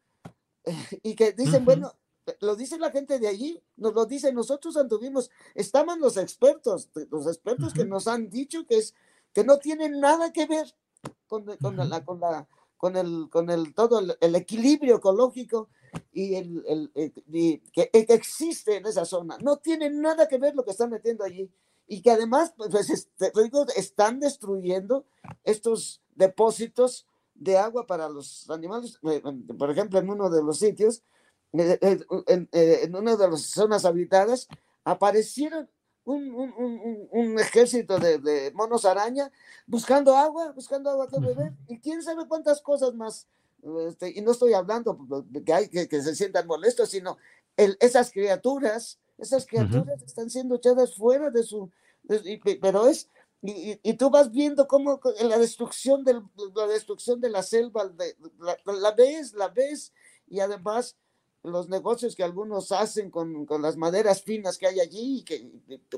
Y 1.03 1.15
que 1.15 1.33
dicen, 1.33 1.65
bueno, 1.65 1.95
lo 2.41 2.57
dice 2.57 2.79
la 2.79 2.91
gente 2.91 3.19
de 3.19 3.29
allí, 3.29 3.63
nos 3.77 3.95
lo 3.95 4.07
dicen, 4.07 4.35
nosotros 4.35 4.77
anduvimos, 4.77 5.31
estaban 5.55 6.01
los 6.01 6.17
expertos, 6.17 6.91
los 7.11 7.27
expertos 7.27 7.73
que 7.73 7.85
nos 7.85 8.07
han 8.07 8.29
dicho 8.29 8.67
que, 8.67 8.79
es, 8.79 8.95
que 9.33 9.45
no 9.45 9.59
tienen 9.59 10.01
nada 10.01 10.33
que 10.33 10.47
ver 10.47 10.75
con, 11.27 11.45
con, 11.57 11.77
la, 11.77 12.05
con, 12.05 12.21
la, 12.21 12.47
con, 12.77 12.97
el, 12.97 13.29
con 13.31 13.51
el, 13.51 13.75
todo 13.75 14.01
el, 14.01 14.17
el 14.21 14.35
equilibrio 14.35 14.97
ecológico 14.97 15.69
y 16.13 16.35
el, 16.35 16.65
el, 16.67 16.93
eh, 16.95 17.63
que, 17.73 17.91
existe 17.93 18.77
en 18.77 18.87
esa 18.87 19.05
zona. 19.05 19.39
No 19.43 19.59
tiene 19.59 19.91
nada 19.91 20.29
que 20.29 20.39
ver 20.39 20.55
lo 20.55 20.65
que 20.65 20.71
están 20.71 20.91
metiendo 20.91 21.25
allí. 21.25 21.51
Y 21.87 22.03
que 22.03 22.11
además, 22.11 22.55
pues, 22.57 22.91
este, 22.91 23.33
están 23.77 24.21
destruyendo 24.21 25.05
estos 25.43 26.01
depósitos 26.15 27.07
de 27.35 27.59
agua 27.59 27.87
para 27.87 28.09
los 28.09 28.49
animales. 28.51 28.99
Eh, 29.03 29.23
por 29.59 29.71
ejemplo, 29.71 29.99
en 29.99 30.11
uno 30.11 30.31
de 30.31 30.43
los 30.43 30.59
sitios, 30.59 31.03
eh, 31.53 31.79
en, 32.27 32.49
en 32.53 32.95
una 32.95 33.17
de 33.17 33.29
las 33.29 33.43
zonas 33.43 33.85
habitadas, 33.85 34.47
aparecieron 34.85 35.69
un, 36.05 36.35
un, 36.35 37.09
un, 37.11 37.39
ejército 37.39 37.99
de, 37.99 38.19
de, 38.19 38.53
monos 38.53 38.85
araña 38.85 39.31
buscando 39.67 40.17
agua, 40.17 40.53
buscando 40.53 40.91
agua 40.91 41.09
que 41.09 41.21
beber, 41.21 41.53
y 41.69 41.79
quién 41.79 42.03
sabe 42.03 42.27
cuántas 42.27 42.61
cosas 42.61 42.95
más 42.95 43.27
este, 43.89 44.13
y 44.17 44.21
no 44.23 44.33
estoy 44.33 44.55
hablando 44.55 44.99
de 45.27 45.45
que, 45.45 45.53
hay, 45.53 45.69
que, 45.69 45.89
que 45.89 46.03
se 46.03 46.15
sientan 46.15 46.47
molestos, 46.47 46.91
sino 46.91 47.19
el, 47.57 47.77
esas 47.81 48.11
criaturas, 48.11 48.99
esas 49.19 49.47
criaturas 49.47 50.03
están 50.03 50.31
siendo 50.31 50.57
echadas 50.57 50.95
fuera 50.95 51.31
de 51.31 51.43
su, 51.43 51.71
pero 52.61 52.89
es, 52.89 53.09
y, 53.43 53.79
y, 53.83 53.95
tú 53.95 54.11
vas 54.11 54.31
viendo 54.31 54.67
cómo 54.67 55.01
la 55.23 55.39
destrucción, 55.39 56.05
del, 56.05 56.23
la 56.55 56.67
destrucción 56.67 57.21
de 57.21 57.31
la 57.31 57.43
selva, 57.43 57.89
de, 57.89 58.17
la, 58.39 58.57
la, 58.65 58.91
ves, 58.93 59.33
la 59.33 59.49
ves, 59.49 59.93
y 60.27 60.41
además 60.41 60.97
los 61.43 61.69
negocios 61.69 62.15
que 62.15 62.23
algunos 62.23 62.73
hacen 62.73 63.11
con, 63.11 63.47
con 63.47 63.63
las 63.63 63.77
maderas 63.77 64.23
finas 64.23 64.59
que 64.59 64.67
hay 64.67 64.81
allí, 64.81 65.23
que 65.25 65.51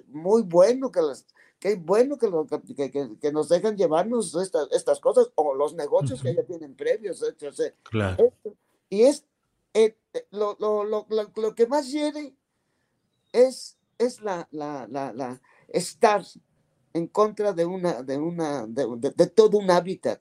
muy 0.08 0.42
bueno 0.42 0.90
que 0.90 1.02
las 1.02 1.26
qué 1.58 1.76
bueno 1.76 2.18
que, 2.18 2.26
lo, 2.26 2.44
que, 2.46 2.90
que, 2.90 3.32
nos 3.32 3.49
dejan 3.49 3.76
llevarnos 3.76 4.34
estas, 4.34 4.66
estas 4.72 4.99
cosas 4.99 5.30
o 5.37 5.54
los 5.54 5.75
negocios 5.75 6.20
que 6.20 6.34
ya 6.34 6.42
tienen 6.42 6.75
previos. 6.75 7.25
claro. 7.84 8.32
y 8.90 9.02
es 9.02 9.25
eh, 9.75 9.96
eh, 10.12 10.26
lo, 10.32 10.56
lo, 10.58 10.84
lo, 10.84 11.06
lo, 11.08 11.54
que 11.54 11.66
más 11.68 11.90
hiere 11.90 12.34
es, 13.32 13.78
es 13.96 14.20
la, 14.20 14.49
la, 14.50 14.87
la, 14.90 15.12
la, 15.12 15.40
estar 15.68 16.25
en 16.92 17.06
contra 17.06 17.52
de 17.52 17.64
una, 17.64 18.02
de 18.02 18.18
una, 18.18 18.66
de, 18.66 19.12
de, 19.14 19.26
todo 19.28 19.58
un 19.58 19.70
hábitat. 19.70 20.20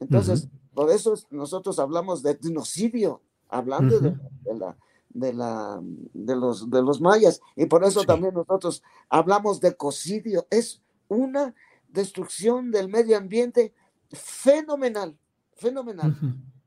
Entonces, 0.00 0.48
por 0.74 0.90
eso 0.90 1.14
nosotros 1.30 1.78
hablamos 1.78 2.22
de 2.22 2.38
genocidio, 2.40 3.20
hablando 3.48 4.00
de, 4.00 4.16
la, 4.54 4.76
de, 5.08 5.32
la, 5.32 5.80
de, 5.82 6.36
los, 6.36 6.70
de 6.70 6.82
los 6.82 7.00
mayas. 7.00 7.40
Y 7.56 7.66
por 7.66 7.84
eso 7.84 8.04
también 8.04 8.34
nosotros 8.34 8.82
hablamos 9.08 9.60
de 9.60 9.74
cocidio. 9.74 10.46
Es 10.50 10.82
una 11.08 11.54
destrucción 11.88 12.70
del 12.70 12.88
medio 12.88 13.16
ambiente 13.16 13.72
fenomenal, 14.10 15.16
fenomenal. 15.54 16.16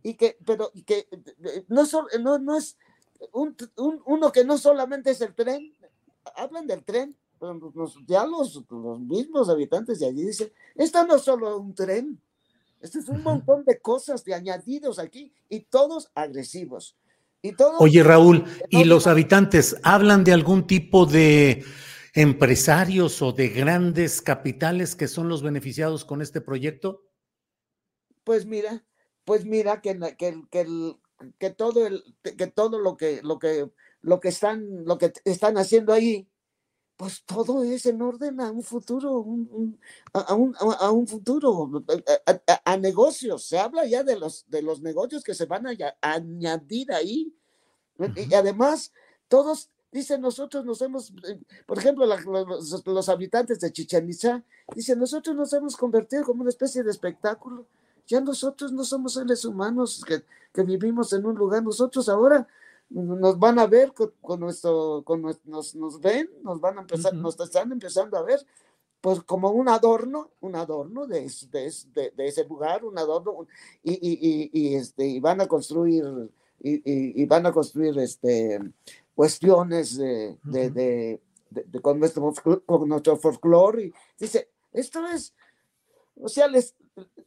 Y 0.04 0.16
que, 0.16 0.38
pero 0.46 0.72
que 0.86 1.08
no, 1.68 1.84
no, 2.20 2.40
no 2.40 2.58
es 2.58 2.78
un, 3.32 3.56
uno 4.06 4.32
que 4.32 4.44
no 4.44 4.58
solamente 4.58 5.12
es 5.12 5.22
el 5.22 5.34
tren, 5.34 5.74
hablan 6.36 6.68
del 6.68 6.84
tren, 6.84 7.16
ya 8.06 8.26
los, 8.26 8.64
los 8.70 9.00
mismos 9.00 9.50
habitantes 9.50 10.00
de 10.00 10.08
allí 10.08 10.26
dicen, 10.26 10.52
esto 10.76 11.06
no 11.06 11.16
es 11.16 11.24
solo 11.24 11.58
un 11.58 11.74
tren, 11.74 12.20
esto 12.82 13.00
es 13.00 13.10
un 13.10 13.24
montón 13.24 13.64
de 13.66 13.80
cosas 13.80 14.24
de 14.26 14.34
añadidos 14.34 15.00
aquí 15.00 15.34
y 15.50 15.62
todos 15.62 16.12
agresivos. 16.16 16.98
Y 17.42 17.54
todos, 17.54 17.80
Oye, 17.80 18.04
Raúl, 18.04 18.46
¿y 18.70 18.84
los 18.84 19.08
habitantes 19.08 19.76
hablan 19.84 20.24
de 20.24 20.32
algún 20.34 20.68
tipo 20.68 21.06
de 21.06 21.64
empresarios 22.14 23.22
o 23.22 23.32
de 23.32 23.50
grandes 23.50 24.22
capitales 24.22 24.96
que 24.96 25.08
son 25.08 25.28
los 25.28 25.42
beneficiados 25.42 26.06
con 26.06 26.22
este 26.22 26.42
proyecto? 26.42 27.04
Pues 28.24 28.46
mira, 28.46 28.84
pues 29.26 29.46
mira 29.46 29.82
que, 29.82 29.98
que, 30.18 30.42
que, 30.52 30.96
que 31.40 31.50
todo 31.50 31.88
el, 31.88 32.04
que 32.22 32.48
todo 32.48 32.80
lo 32.80 32.98
que, 32.98 33.22
lo 33.24 33.40
que, 33.40 33.72
lo 34.02 34.20
que 34.20 34.30
están, 34.30 34.86
lo 34.86 34.98
que 34.98 35.14
están 35.26 35.58
haciendo 35.58 35.94
ahí, 35.94 36.28
pues 37.02 37.24
todo 37.26 37.64
es 37.64 37.88
en 37.88 38.00
orden 38.00 38.40
a 38.42 38.52
un 38.52 38.62
futuro, 38.62 39.26
a, 40.14 40.36
un, 40.36 40.56
a, 40.60 40.92
un, 40.92 41.08
futuro, 41.08 41.84
a, 42.64 42.78
negocios. 42.78 43.44
Se 43.44 43.58
habla 43.58 43.88
ya 43.88 44.04
de 44.04 44.20
los, 44.20 44.48
de 44.48 44.62
los 44.62 44.84
negocios 44.84 45.24
que 45.24 45.34
se 45.34 45.48
van 45.48 45.66
a, 45.66 45.72
añadir 46.00 46.92
ahí. 46.92 47.36
Y 48.16 48.32
además, 48.36 48.94
todos 49.28 49.72
dicen, 49.92 50.22
nosotros 50.22 50.64
nos 50.64 50.80
hemos, 50.84 51.12
eh, 51.28 51.40
por 51.66 51.80
ejemplo, 51.80 52.06
los, 52.06 52.86
los, 52.86 53.10
habitantes 53.10 53.60
de 53.60 53.72
Chichen 53.72 54.08
Itza, 54.08 54.44
dicen, 54.76 55.00
nosotros 55.00 55.36
nos 55.36 55.52
hemos 55.54 55.76
convertido 55.76 56.24
como 56.24 56.42
una 56.42 56.52
especie 56.52 56.84
de 56.84 56.92
espectáculo. 56.92 57.66
Ya 58.06 58.22
nosotros 58.22 58.72
no 58.74 58.84
somos 58.84 59.14
seres 59.14 59.44
humanos 59.44 60.06
que, 60.08 60.24
que 60.54 60.62
vivimos 60.62 61.12
en 61.14 61.26
un 61.26 61.34
lugar, 61.36 61.64
nosotros 61.64 62.08
ahora 62.10 62.48
nos 62.92 63.40
van 63.40 63.60
a 63.60 63.68
ver 63.68 63.94
con, 63.94 64.40
nuestro, 64.40 65.04
con 65.04 65.22
nos, 65.22 65.76
nos 65.76 66.00
ven, 66.00 66.30
nos 66.44 66.60
van 66.60 66.78
a 66.78 66.82
empezar, 66.82 67.14
nos 67.14 67.40
están 67.40 67.72
empezando 67.72 68.18
a 68.18 68.24
ver, 68.24 68.46
pues 69.00 69.22
como 69.22 69.50
un 69.52 69.70
adorno, 69.70 70.32
un 70.42 70.56
adorno 70.56 71.08
de, 71.08 71.32
de, 71.52 72.12
de, 72.16 72.28
ese 72.28 72.46
lugar, 72.46 72.84
un 72.84 72.98
adorno, 72.98 73.48
y, 73.82 73.94
y, 73.94 74.50
y, 74.54 74.76
este, 74.76 75.08
y 75.08 75.20
van 75.20 75.42
a 75.42 75.48
construir, 75.48 76.04
y, 76.60 77.26
van 77.26 77.46
a 77.46 77.52
construir 77.52 77.98
este, 77.98 78.60
cuestiones 79.16 79.98
de, 79.98 80.38
de, 80.44 81.20
con, 81.82 82.00
nuestro, 82.00 82.34
con 82.66 82.90
nuestro 82.90 83.18
folclore, 83.18 83.86
y 83.86 83.94
dice, 84.20 84.50
esto 84.74 85.06
es, 85.08 85.34
o 86.16 86.30
sea, 86.30 86.48
les, 86.48 86.76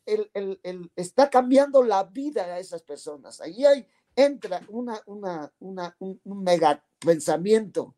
el, 0.07 0.31
el, 0.35 0.61
el, 0.63 0.91
está 0.95 1.31
cambiando 1.31 1.83
la 1.83 2.05
vida 2.05 2.45
a 2.45 2.59
esas 2.59 2.83
personas. 2.83 3.41
Ahí 3.41 3.65
hay, 3.65 3.87
entra 4.17 4.61
una, 4.69 5.01
una, 5.07 5.53
una, 5.61 5.97
un, 5.99 6.43
mega 6.43 6.83
pensamiento, 6.99 7.95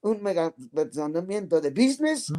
un 0.00 0.22
mega 0.22 0.54
pensamiento 0.72 1.60
de 1.60 1.70
business 1.70 2.32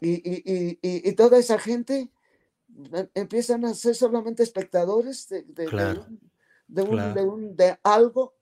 y, 0.00 0.10
y, 0.10 0.78
y, 0.82 1.08
y, 1.08 1.12
toda 1.12 1.38
esa 1.38 1.58
gente 1.58 2.10
em, 2.92 3.08
empiezan 3.14 3.64
a 3.64 3.74
ser 3.74 3.94
solamente 3.94 4.42
espectadores 4.42 5.28
de, 5.28 5.42
de, 5.42 5.66
de, 6.66 6.82
un, 6.82 7.14
de, 7.14 7.22
un, 7.22 7.56
de, 7.56 7.78
algo 7.82 8.34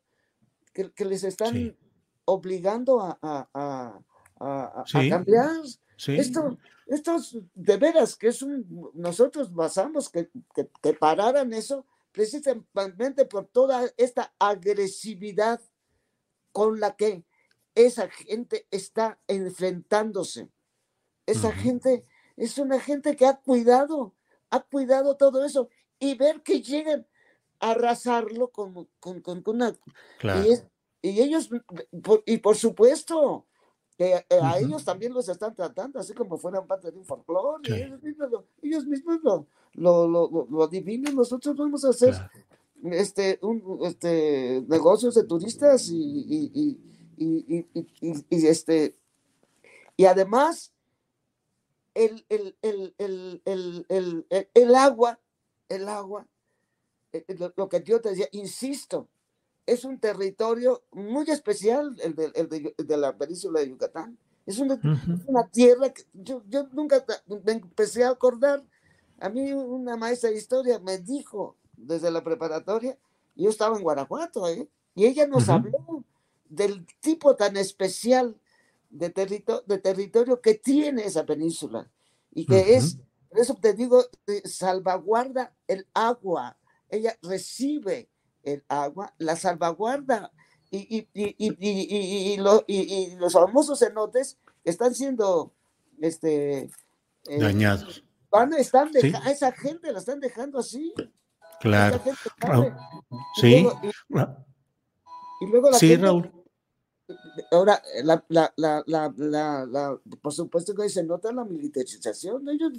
que, 0.72 0.90
que 0.92 1.04
les 1.04 1.24
están 1.24 1.76
obligando 2.24 3.00
a, 3.00 3.18
a, 3.22 4.00
a, 4.40 4.84
a 4.84 5.08
cambiar. 5.08 5.50
Esto, 6.06 6.58
esto 6.86 7.16
de 7.54 7.76
veras 7.76 8.16
que 8.16 8.28
es 8.28 8.42
un, 8.42 8.90
nosotros 8.94 9.54
basamos 9.54 10.08
que, 10.08 10.28
que, 10.54 10.68
que 10.82 10.92
pararan 10.92 11.52
eso 11.52 11.86
precisamente 12.14 13.25
por 13.25 13.47
toda 13.47 13.92
esta 13.97 14.33
agresividad 14.38 15.61
con 16.52 16.78
la 16.78 16.94
que 16.94 17.25
esa 17.75 18.09
gente 18.09 18.68
está 18.71 19.18
enfrentándose. 19.26 20.49
Esa 21.26 21.50
gente 21.50 22.06
es 22.37 22.56
una 22.59 22.78
gente 22.78 23.16
que 23.16 23.26
ha 23.26 23.35
cuidado, 23.35 24.14
ha 24.50 24.61
cuidado 24.61 25.16
todo 25.16 25.44
eso 25.44 25.68
y 25.99 26.14
ver 26.14 26.42
que 26.42 26.62
llegan 26.62 27.05
a 27.59 27.72
arrasarlo 27.72 28.53
con, 28.53 28.88
con, 29.00 29.20
con, 29.20 29.42
una... 29.46 29.77
Y, 31.03 31.20
ellos, 31.20 31.50
y 32.27 32.38
por 32.38 32.57
supuesto, 32.57 33.48
que 33.96 34.14
eh, 34.14 34.40
a 34.42 34.59
ellos 34.59 34.85
también 34.85 35.12
los 35.12 35.28
están 35.28 35.54
tratando 35.54 36.00
así 36.00 36.12
como 36.14 36.37
fueran 36.37 36.66
parte 36.66 36.90
de 36.90 36.98
un 36.98 37.04
folclore. 37.04 37.62
Ellos 37.85 38.02
mismos, 38.02 38.30
lo, 38.30 38.44
ellos 38.62 38.87
mismos 38.87 39.20
lo, 39.22 39.46
lo, 39.74 40.09
lo, 40.09 40.46
lo, 40.50 40.64
adivinan. 40.64 41.14
Nosotros 41.14 41.57
vamos 41.57 41.85
a 41.85 41.90
hacer 41.90 42.14
este, 42.85 43.38
un, 43.42 43.80
este, 43.85 44.64
negocios 44.68 45.14
de 45.14 45.24
turistas 45.24 45.88
y, 45.88 45.96
y, 45.96 46.78
y, 47.16 47.66
y, 48.30 48.46
este, 48.46 48.96
y 49.96 50.07
además 50.07 50.72
el, 51.94 52.26
el, 52.28 52.57
el, 52.62 52.94
el, 52.98 53.87
el, 53.88 54.26
el 54.54 54.74
agua, 54.74 55.20
el 55.68 55.88
agua, 55.88 56.26
eh, 57.12 57.24
eh, 57.28 57.52
lo 57.57 57.68
que 57.68 57.83
yo 57.85 58.00
te 58.00 58.11
decía, 58.11 58.28
insisto, 58.33 59.09
es 59.66 59.85
un 59.85 59.98
territorio 59.98 60.83
muy 60.92 61.24
especial, 61.31 61.96
el 62.03 62.14
de, 62.14 62.33
el 62.35 62.87
de, 62.87 62.96
la 62.96 63.16
península 63.16 63.61
de 63.61 63.70
Yucatán. 63.70 64.18
Es 64.46 64.59
una, 64.59 64.79
una 65.27 65.48
tierra 65.48 65.90
que 65.90 66.03
yo, 66.12 66.42
yo, 66.48 66.68
nunca 66.72 67.05
me 67.44 67.53
empecé 67.53 68.05
a 68.05 68.11
acordar. 68.11 68.62
A 69.20 69.29
mí 69.29 69.53
una 69.53 69.96
maestra 69.96 70.31
de 70.31 70.37
historia 70.37 70.79
me 70.81 70.98
dijo 70.98 71.57
desde 71.77 72.11
la 72.11 72.22
preparatoria, 72.22 72.98
yo 73.37 73.50
estaba 73.50 73.77
en 73.77 73.83
Guanajuato, 73.83 74.48
¿eh? 74.48 74.68
y 74.94 75.07
ella 75.07 75.27
nos 75.27 75.48
habló 75.48 76.05
del 76.48 76.87
tipo 77.00 77.35
tan 77.35 77.57
especial 77.57 78.37
de, 78.90 79.09
de 79.66 79.79
territorio 79.79 80.40
que 80.40 80.55
tiene 80.55 81.05
esa 81.05 81.27
península 81.27 81.90
y 82.33 82.46
que 82.46 82.77
es, 82.77 82.98
por 83.29 83.40
eso 83.40 83.55
te 83.55 83.72
digo, 83.72 84.05
salvaguarda 84.44 85.55
el 85.66 85.87
agua, 85.94 86.57
ella 86.88 87.16
recibe 87.22 88.09
el 88.44 88.64
agua, 88.68 89.14
la 89.18 89.37
salvaguarda 89.37 90.30
y, 90.70 91.09
y, 91.14 92.37
los 92.37 93.33
famosos 93.33 93.78
cenotes 93.78 94.38
están 94.64 94.94
siendo 94.94 95.52
este, 96.00 96.70
eh, 97.28 97.38
dañados. 97.38 98.04
Van, 98.30 98.52
están 98.54 98.90
Esa 98.96 99.52
gente 99.52 99.92
la 99.92 100.00
están 100.00 100.20
dejando 100.20 100.59
así. 100.59 100.92
Claro. 101.61 102.00
sí. 103.40 103.66
y, 105.40 105.46
luego 105.46 105.70
la 105.70 105.78
sí, 105.78 105.96
Raúl. 105.96 106.30
Ahora, 107.52 107.83
la, 108.02 108.24
la, 108.28 108.52
la, 108.57 108.83
la, 108.87 110.00
por 110.22 110.33
supuesto 110.33 110.74
que 110.74 110.88
se 110.88 111.04
nota 111.04 111.33
la 111.33 111.44
militarización. 111.44 112.48
Ellos, 112.48 112.72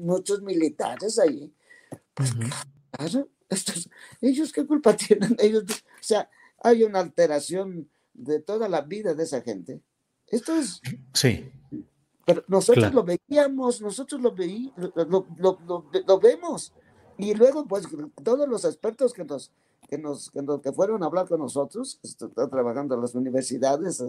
muchos 0.00 0.42
militares 0.42 1.18
ahí. 1.18 1.54
Pues, 2.12 2.32
claro, 2.90 3.28
ellos 4.20 4.52
qué 4.52 4.66
culpa 4.66 4.96
tienen, 4.96 5.36
ellos, 5.38 5.64
o 5.64 6.02
sea, 6.02 6.28
hay 6.62 6.82
una 6.82 7.00
alteración 7.00 7.88
de 8.14 8.40
toda 8.40 8.68
la 8.68 8.80
vida 8.80 9.14
de 9.14 9.24
esa 9.24 9.42
gente. 9.42 9.80
Esto 10.28 10.56
es... 10.56 10.80
Sí. 11.12 11.50
Pero 12.24 12.42
nosotros 12.48 12.92
lo 12.92 13.04
veíamos, 13.04 13.80
nosotros 13.80 14.20
lo, 14.20 14.34
veí, 14.34 14.72
lo, 14.76 15.26
lo, 15.38 15.58
lo, 16.06 16.18
vemos. 16.18 16.72
Y 17.18 17.34
luego, 17.34 17.66
pues, 17.66 17.86
todos 18.24 18.48
los 18.48 18.64
expertos 18.64 19.12
que 19.12 19.24
nos, 19.24 19.52
que 19.88 19.96
nos, 19.96 20.32
que, 20.32 20.72
fueron 20.72 21.04
a 21.04 21.06
hablar 21.06 21.28
con 21.28 21.38
nosotros, 21.38 22.00
que 22.02 22.08
están 22.08 22.50
trabajando 22.50 22.96
en 22.96 23.02
las 23.02 23.14
universidades, 23.14 24.02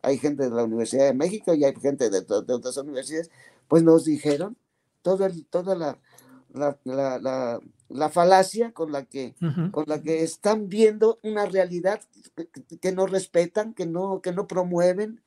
hay 0.00 0.16
gente 0.16 0.44
de 0.44 0.50
la 0.50 0.64
Universidad 0.64 1.04
de 1.04 1.12
México 1.12 1.52
y 1.52 1.64
hay 1.64 1.74
gente 1.74 2.08
de, 2.08 2.22
de 2.22 2.54
otras 2.54 2.76
universidades, 2.78 3.30
pues 3.68 3.82
nos 3.82 4.06
dijeron 4.06 4.56
todo 5.02 5.26
el, 5.26 5.44
toda 5.46 5.74
la, 5.74 5.98
la, 6.52 6.78
la, 6.84 7.60
la 7.88 8.08
falacia 8.08 8.72
con 8.72 8.92
la 8.92 9.04
que, 9.04 9.34
con 9.70 9.84
la 9.86 10.02
que 10.02 10.22
están 10.22 10.68
viendo 10.68 11.18
una 11.22 11.46
realidad 11.46 12.00
que, 12.80 12.92
no 12.92 13.06
respetan, 13.06 13.74
que 13.74 13.86
no, 13.86 14.20
que 14.20 14.32
no 14.32 14.46
promueven. 14.46 15.22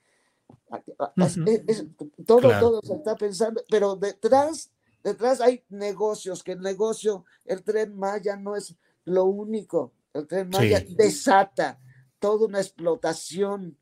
todo, 2.26 2.60
todo 2.60 2.82
se 2.84 2.94
está 2.96 3.16
pensando, 3.16 3.64
pero 3.70 3.96
detrás, 3.96 4.72
detrás 5.04 5.42
hay 5.42 5.64
negocios, 5.70 6.44
que 6.44 6.54
el 6.54 6.62
negocio, 6.62 7.26
el 7.46 7.64
tren 7.64 7.98
Maya 7.98 8.36
no 8.36 8.56
es 8.56 8.76
lo 9.06 9.26
único. 9.26 9.94
El 10.14 10.28
tren 10.28 10.50
Maya 10.50 10.84
desata 10.90 11.80
toda 12.20 12.48
una 12.48 12.60
explotación 12.60 13.78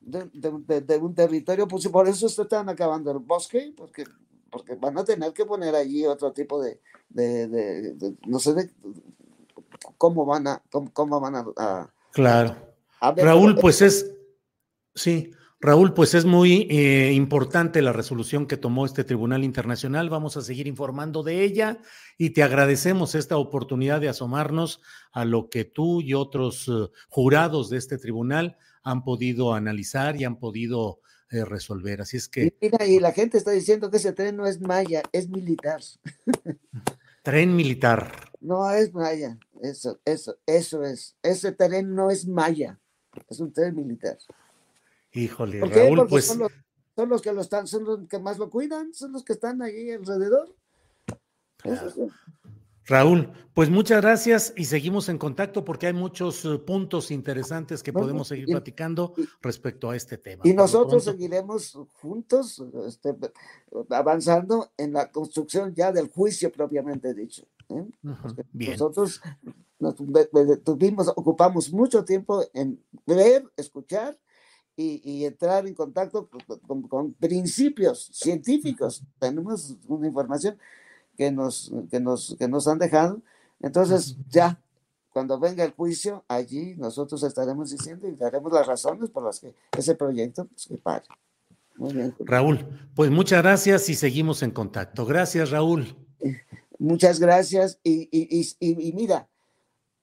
de, 0.00 0.28
de, 0.32 0.96
un 0.98 1.14
territorio, 1.14 1.66
pues 1.66 1.88
por 1.88 2.08
eso 2.08 2.28
se 2.28 2.42
están 2.42 2.68
acabando 2.68 3.10
el 3.10 3.18
bosque, 3.18 3.72
porque 3.76 4.04
porque 4.56 4.74
van 4.74 4.96
a 4.96 5.04
tener 5.04 5.34
que 5.34 5.44
poner 5.44 5.74
allí 5.74 6.06
otro 6.06 6.32
tipo 6.32 6.62
de, 6.62 6.80
no 8.26 8.38
sé 8.38 8.54
de, 8.54 8.70
cómo 9.98 10.24
van 10.24 10.46
a, 10.46 10.62
cómo, 10.70 11.20
van 11.20 11.36
a, 11.36 11.90
claro. 12.10 12.56
Raúl, 13.00 13.56
pues 13.56 13.82
es, 13.82 14.14
sí, 14.94 15.30
Raúl, 15.60 15.92
pues 15.92 16.14
es 16.14 16.24
muy 16.24 16.66
eh, 16.70 17.12
importante 17.12 17.82
la 17.82 17.92
resolución 17.92 18.46
que 18.46 18.56
tomó 18.56 18.86
este 18.86 19.04
Tribunal 19.04 19.44
Internacional. 19.44 20.08
Vamos 20.08 20.38
a 20.38 20.42
seguir 20.42 20.66
informando 20.66 21.22
de 21.22 21.44
ella 21.44 21.78
y 22.16 22.30
te 22.30 22.42
agradecemos 22.42 23.14
esta 23.14 23.36
oportunidad 23.36 24.00
de 24.00 24.08
asomarnos 24.08 24.80
a 25.12 25.26
lo 25.26 25.50
que 25.50 25.66
tú 25.66 26.00
y 26.00 26.14
otros 26.14 26.66
eh, 26.68 26.90
jurados 27.10 27.68
de 27.68 27.76
este 27.76 27.98
tribunal 27.98 28.56
han 28.82 29.04
podido 29.04 29.52
analizar 29.52 30.18
y 30.18 30.24
han 30.24 30.38
podido 30.38 31.00
eh, 31.36 31.44
resolver. 31.44 32.00
Así 32.00 32.16
es 32.16 32.28
que. 32.28 32.46
Y, 32.46 32.54
mira, 32.60 32.86
y 32.86 33.00
la 33.00 33.12
gente 33.12 33.38
está 33.38 33.50
diciendo 33.50 33.90
que 33.90 33.98
ese 33.98 34.12
tren 34.12 34.36
no 34.36 34.46
es 34.46 34.60
maya, 34.60 35.02
es 35.12 35.28
militar. 35.28 35.80
Tren 37.22 37.56
militar. 37.56 38.30
No 38.40 38.70
es 38.70 38.94
maya, 38.94 39.36
eso, 39.60 39.98
eso, 40.04 40.38
eso 40.46 40.84
es. 40.84 41.16
Ese 41.22 41.50
tren 41.50 41.92
no 41.92 42.08
es 42.08 42.24
maya, 42.28 42.78
es 43.28 43.40
un 43.40 43.52
tren 43.52 43.74
militar. 43.74 44.16
Híjole. 45.12 45.60
Raúl, 45.60 45.96
Porque 45.96 46.10
pues. 46.10 46.26
son, 46.26 46.38
los, 46.38 46.52
son 46.94 47.08
los 47.08 47.22
que 47.22 47.32
lo 47.32 47.40
están, 47.40 47.66
son 47.66 47.82
los 47.82 48.06
que 48.06 48.20
más 48.20 48.38
lo 48.38 48.48
cuidan, 48.48 48.94
son 48.94 49.10
los 49.10 49.24
que 49.24 49.32
están 49.32 49.60
ahí 49.60 49.90
alrededor. 49.90 50.54
Eso 51.64 51.90
sí. 51.90 52.02
Raúl, 52.86 53.32
pues 53.52 53.68
muchas 53.68 54.00
gracias 54.00 54.52
y 54.56 54.64
seguimos 54.66 55.08
en 55.08 55.18
contacto 55.18 55.64
porque 55.64 55.88
hay 55.88 55.92
muchos 55.92 56.44
eh, 56.44 56.58
puntos 56.58 57.10
interesantes 57.10 57.82
que 57.82 57.90
Bueno, 57.90 58.06
podemos 58.06 58.28
seguir 58.28 58.48
y- 58.48 58.52
platicando 58.52 59.14
respecto 59.42 59.90
a 59.90 59.96
este 59.96 60.18
tema. 60.18 60.42
Y 60.46 60.50
Por 60.50 60.56
nosotros 60.62 61.04
seguiremos 61.04 61.76
juntos 62.00 62.62
este, 62.86 63.16
avanzando 63.90 64.70
en 64.76 64.92
la 64.92 65.10
construcción 65.10 65.74
ya 65.74 65.90
del 65.90 66.08
juicio 66.08 66.52
propiamente 66.52 67.12
dicho. 67.12 67.44
¿eh? 67.70 67.84
ujú, 68.04 68.36
bien. 68.52 68.72
Nosotros 68.72 69.20
nos 69.80 69.96
tuvimos, 70.62 71.08
ocupamos 71.08 71.72
mucho 71.72 72.04
tiempo 72.04 72.44
en 72.54 72.80
ver, 73.04 73.50
escuchar 73.56 74.16
y, 74.76 75.00
y 75.02 75.24
entrar 75.24 75.66
en 75.66 75.74
contacto 75.74 76.28
con, 76.28 76.58
con- 76.60 76.82
con 76.88 77.12
principios 77.14 78.10
científicos. 78.12 79.02
Tenemos 79.18 79.76
una 79.88 80.06
información 80.06 80.56
que 81.16 81.30
nos, 81.32 81.72
que 81.90 82.00
nos, 82.00 82.36
que 82.38 82.48
nos 82.48 82.68
han 82.68 82.78
dejado. 82.78 83.20
Entonces, 83.60 84.16
ya, 84.28 84.60
cuando 85.12 85.38
venga 85.38 85.64
el 85.64 85.72
juicio, 85.72 86.24
allí 86.28 86.74
nosotros 86.76 87.22
estaremos 87.22 87.70
diciendo 87.70 88.06
y 88.06 88.14
daremos 88.14 88.52
las 88.52 88.66
razones 88.66 89.10
por 89.10 89.24
las 89.24 89.40
que 89.40 89.54
ese 89.76 89.94
proyecto 89.94 90.44
pues, 90.44 90.66
que 90.66 90.76
pare. 90.76 91.04
Muy 91.76 91.92
bien. 91.92 92.14
Raúl, 92.20 92.66
pues 92.94 93.10
muchas 93.10 93.42
gracias 93.42 93.88
y 93.88 93.94
seguimos 93.94 94.42
en 94.42 94.50
contacto. 94.50 95.04
Gracias, 95.04 95.50
Raúl. 95.50 95.96
Muchas 96.78 97.18
gracias. 97.20 97.78
Y, 97.82 98.08
y, 98.10 98.40
y, 98.60 98.88
y- 98.88 98.92
mira, 98.92 99.28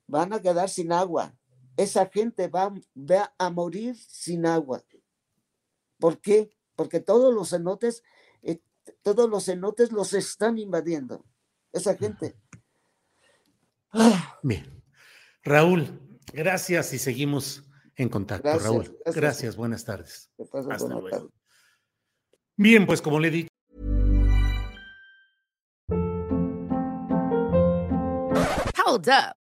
van 0.08 0.34
a 0.34 0.42
quedar 0.42 0.70
sin 0.70 0.92
agua. 0.92 1.34
Esa 1.78 2.08
gente 2.08 2.48
va, 2.48 2.74
va 2.96 3.34
a 3.38 3.50
morir 3.50 3.96
sin 3.96 4.46
agua. 4.46 4.84
¿Por 6.00 6.20
qué? 6.20 6.50
Porque 6.76 7.00
todos 7.00 7.34
los 7.34 7.50
cenotes, 7.52 8.04
todos 9.02 9.30
los 9.30 9.46
cenotes 9.46 9.92
los 9.92 10.14
están 10.14 10.58
invadiendo. 10.58 11.26
Esa 11.72 11.96
gente. 11.96 12.36
Ah, 13.92 14.40
Bien. 14.44 14.84
Raúl, 15.44 16.00
gracias 16.34 16.94
y 16.94 17.00
seguimos 17.00 17.64
en 17.96 18.10
contacto, 18.10 18.44
Gracias, 18.48 18.64
Raúl. 18.64 18.84
gracias. 18.84 19.16
Gracias, 19.16 19.56
buenas 19.56 19.84
tardes. 19.86 20.32
Hasta 20.40 20.62
buena 20.62 20.78
luego. 21.00 21.10
tarde. 21.10 21.30
Bien, 22.56 22.86
pues 22.86 23.02
como 23.02 23.20
le 23.20 23.30
di 23.32 23.48
Hold 28.86 29.10
up. 29.10 29.43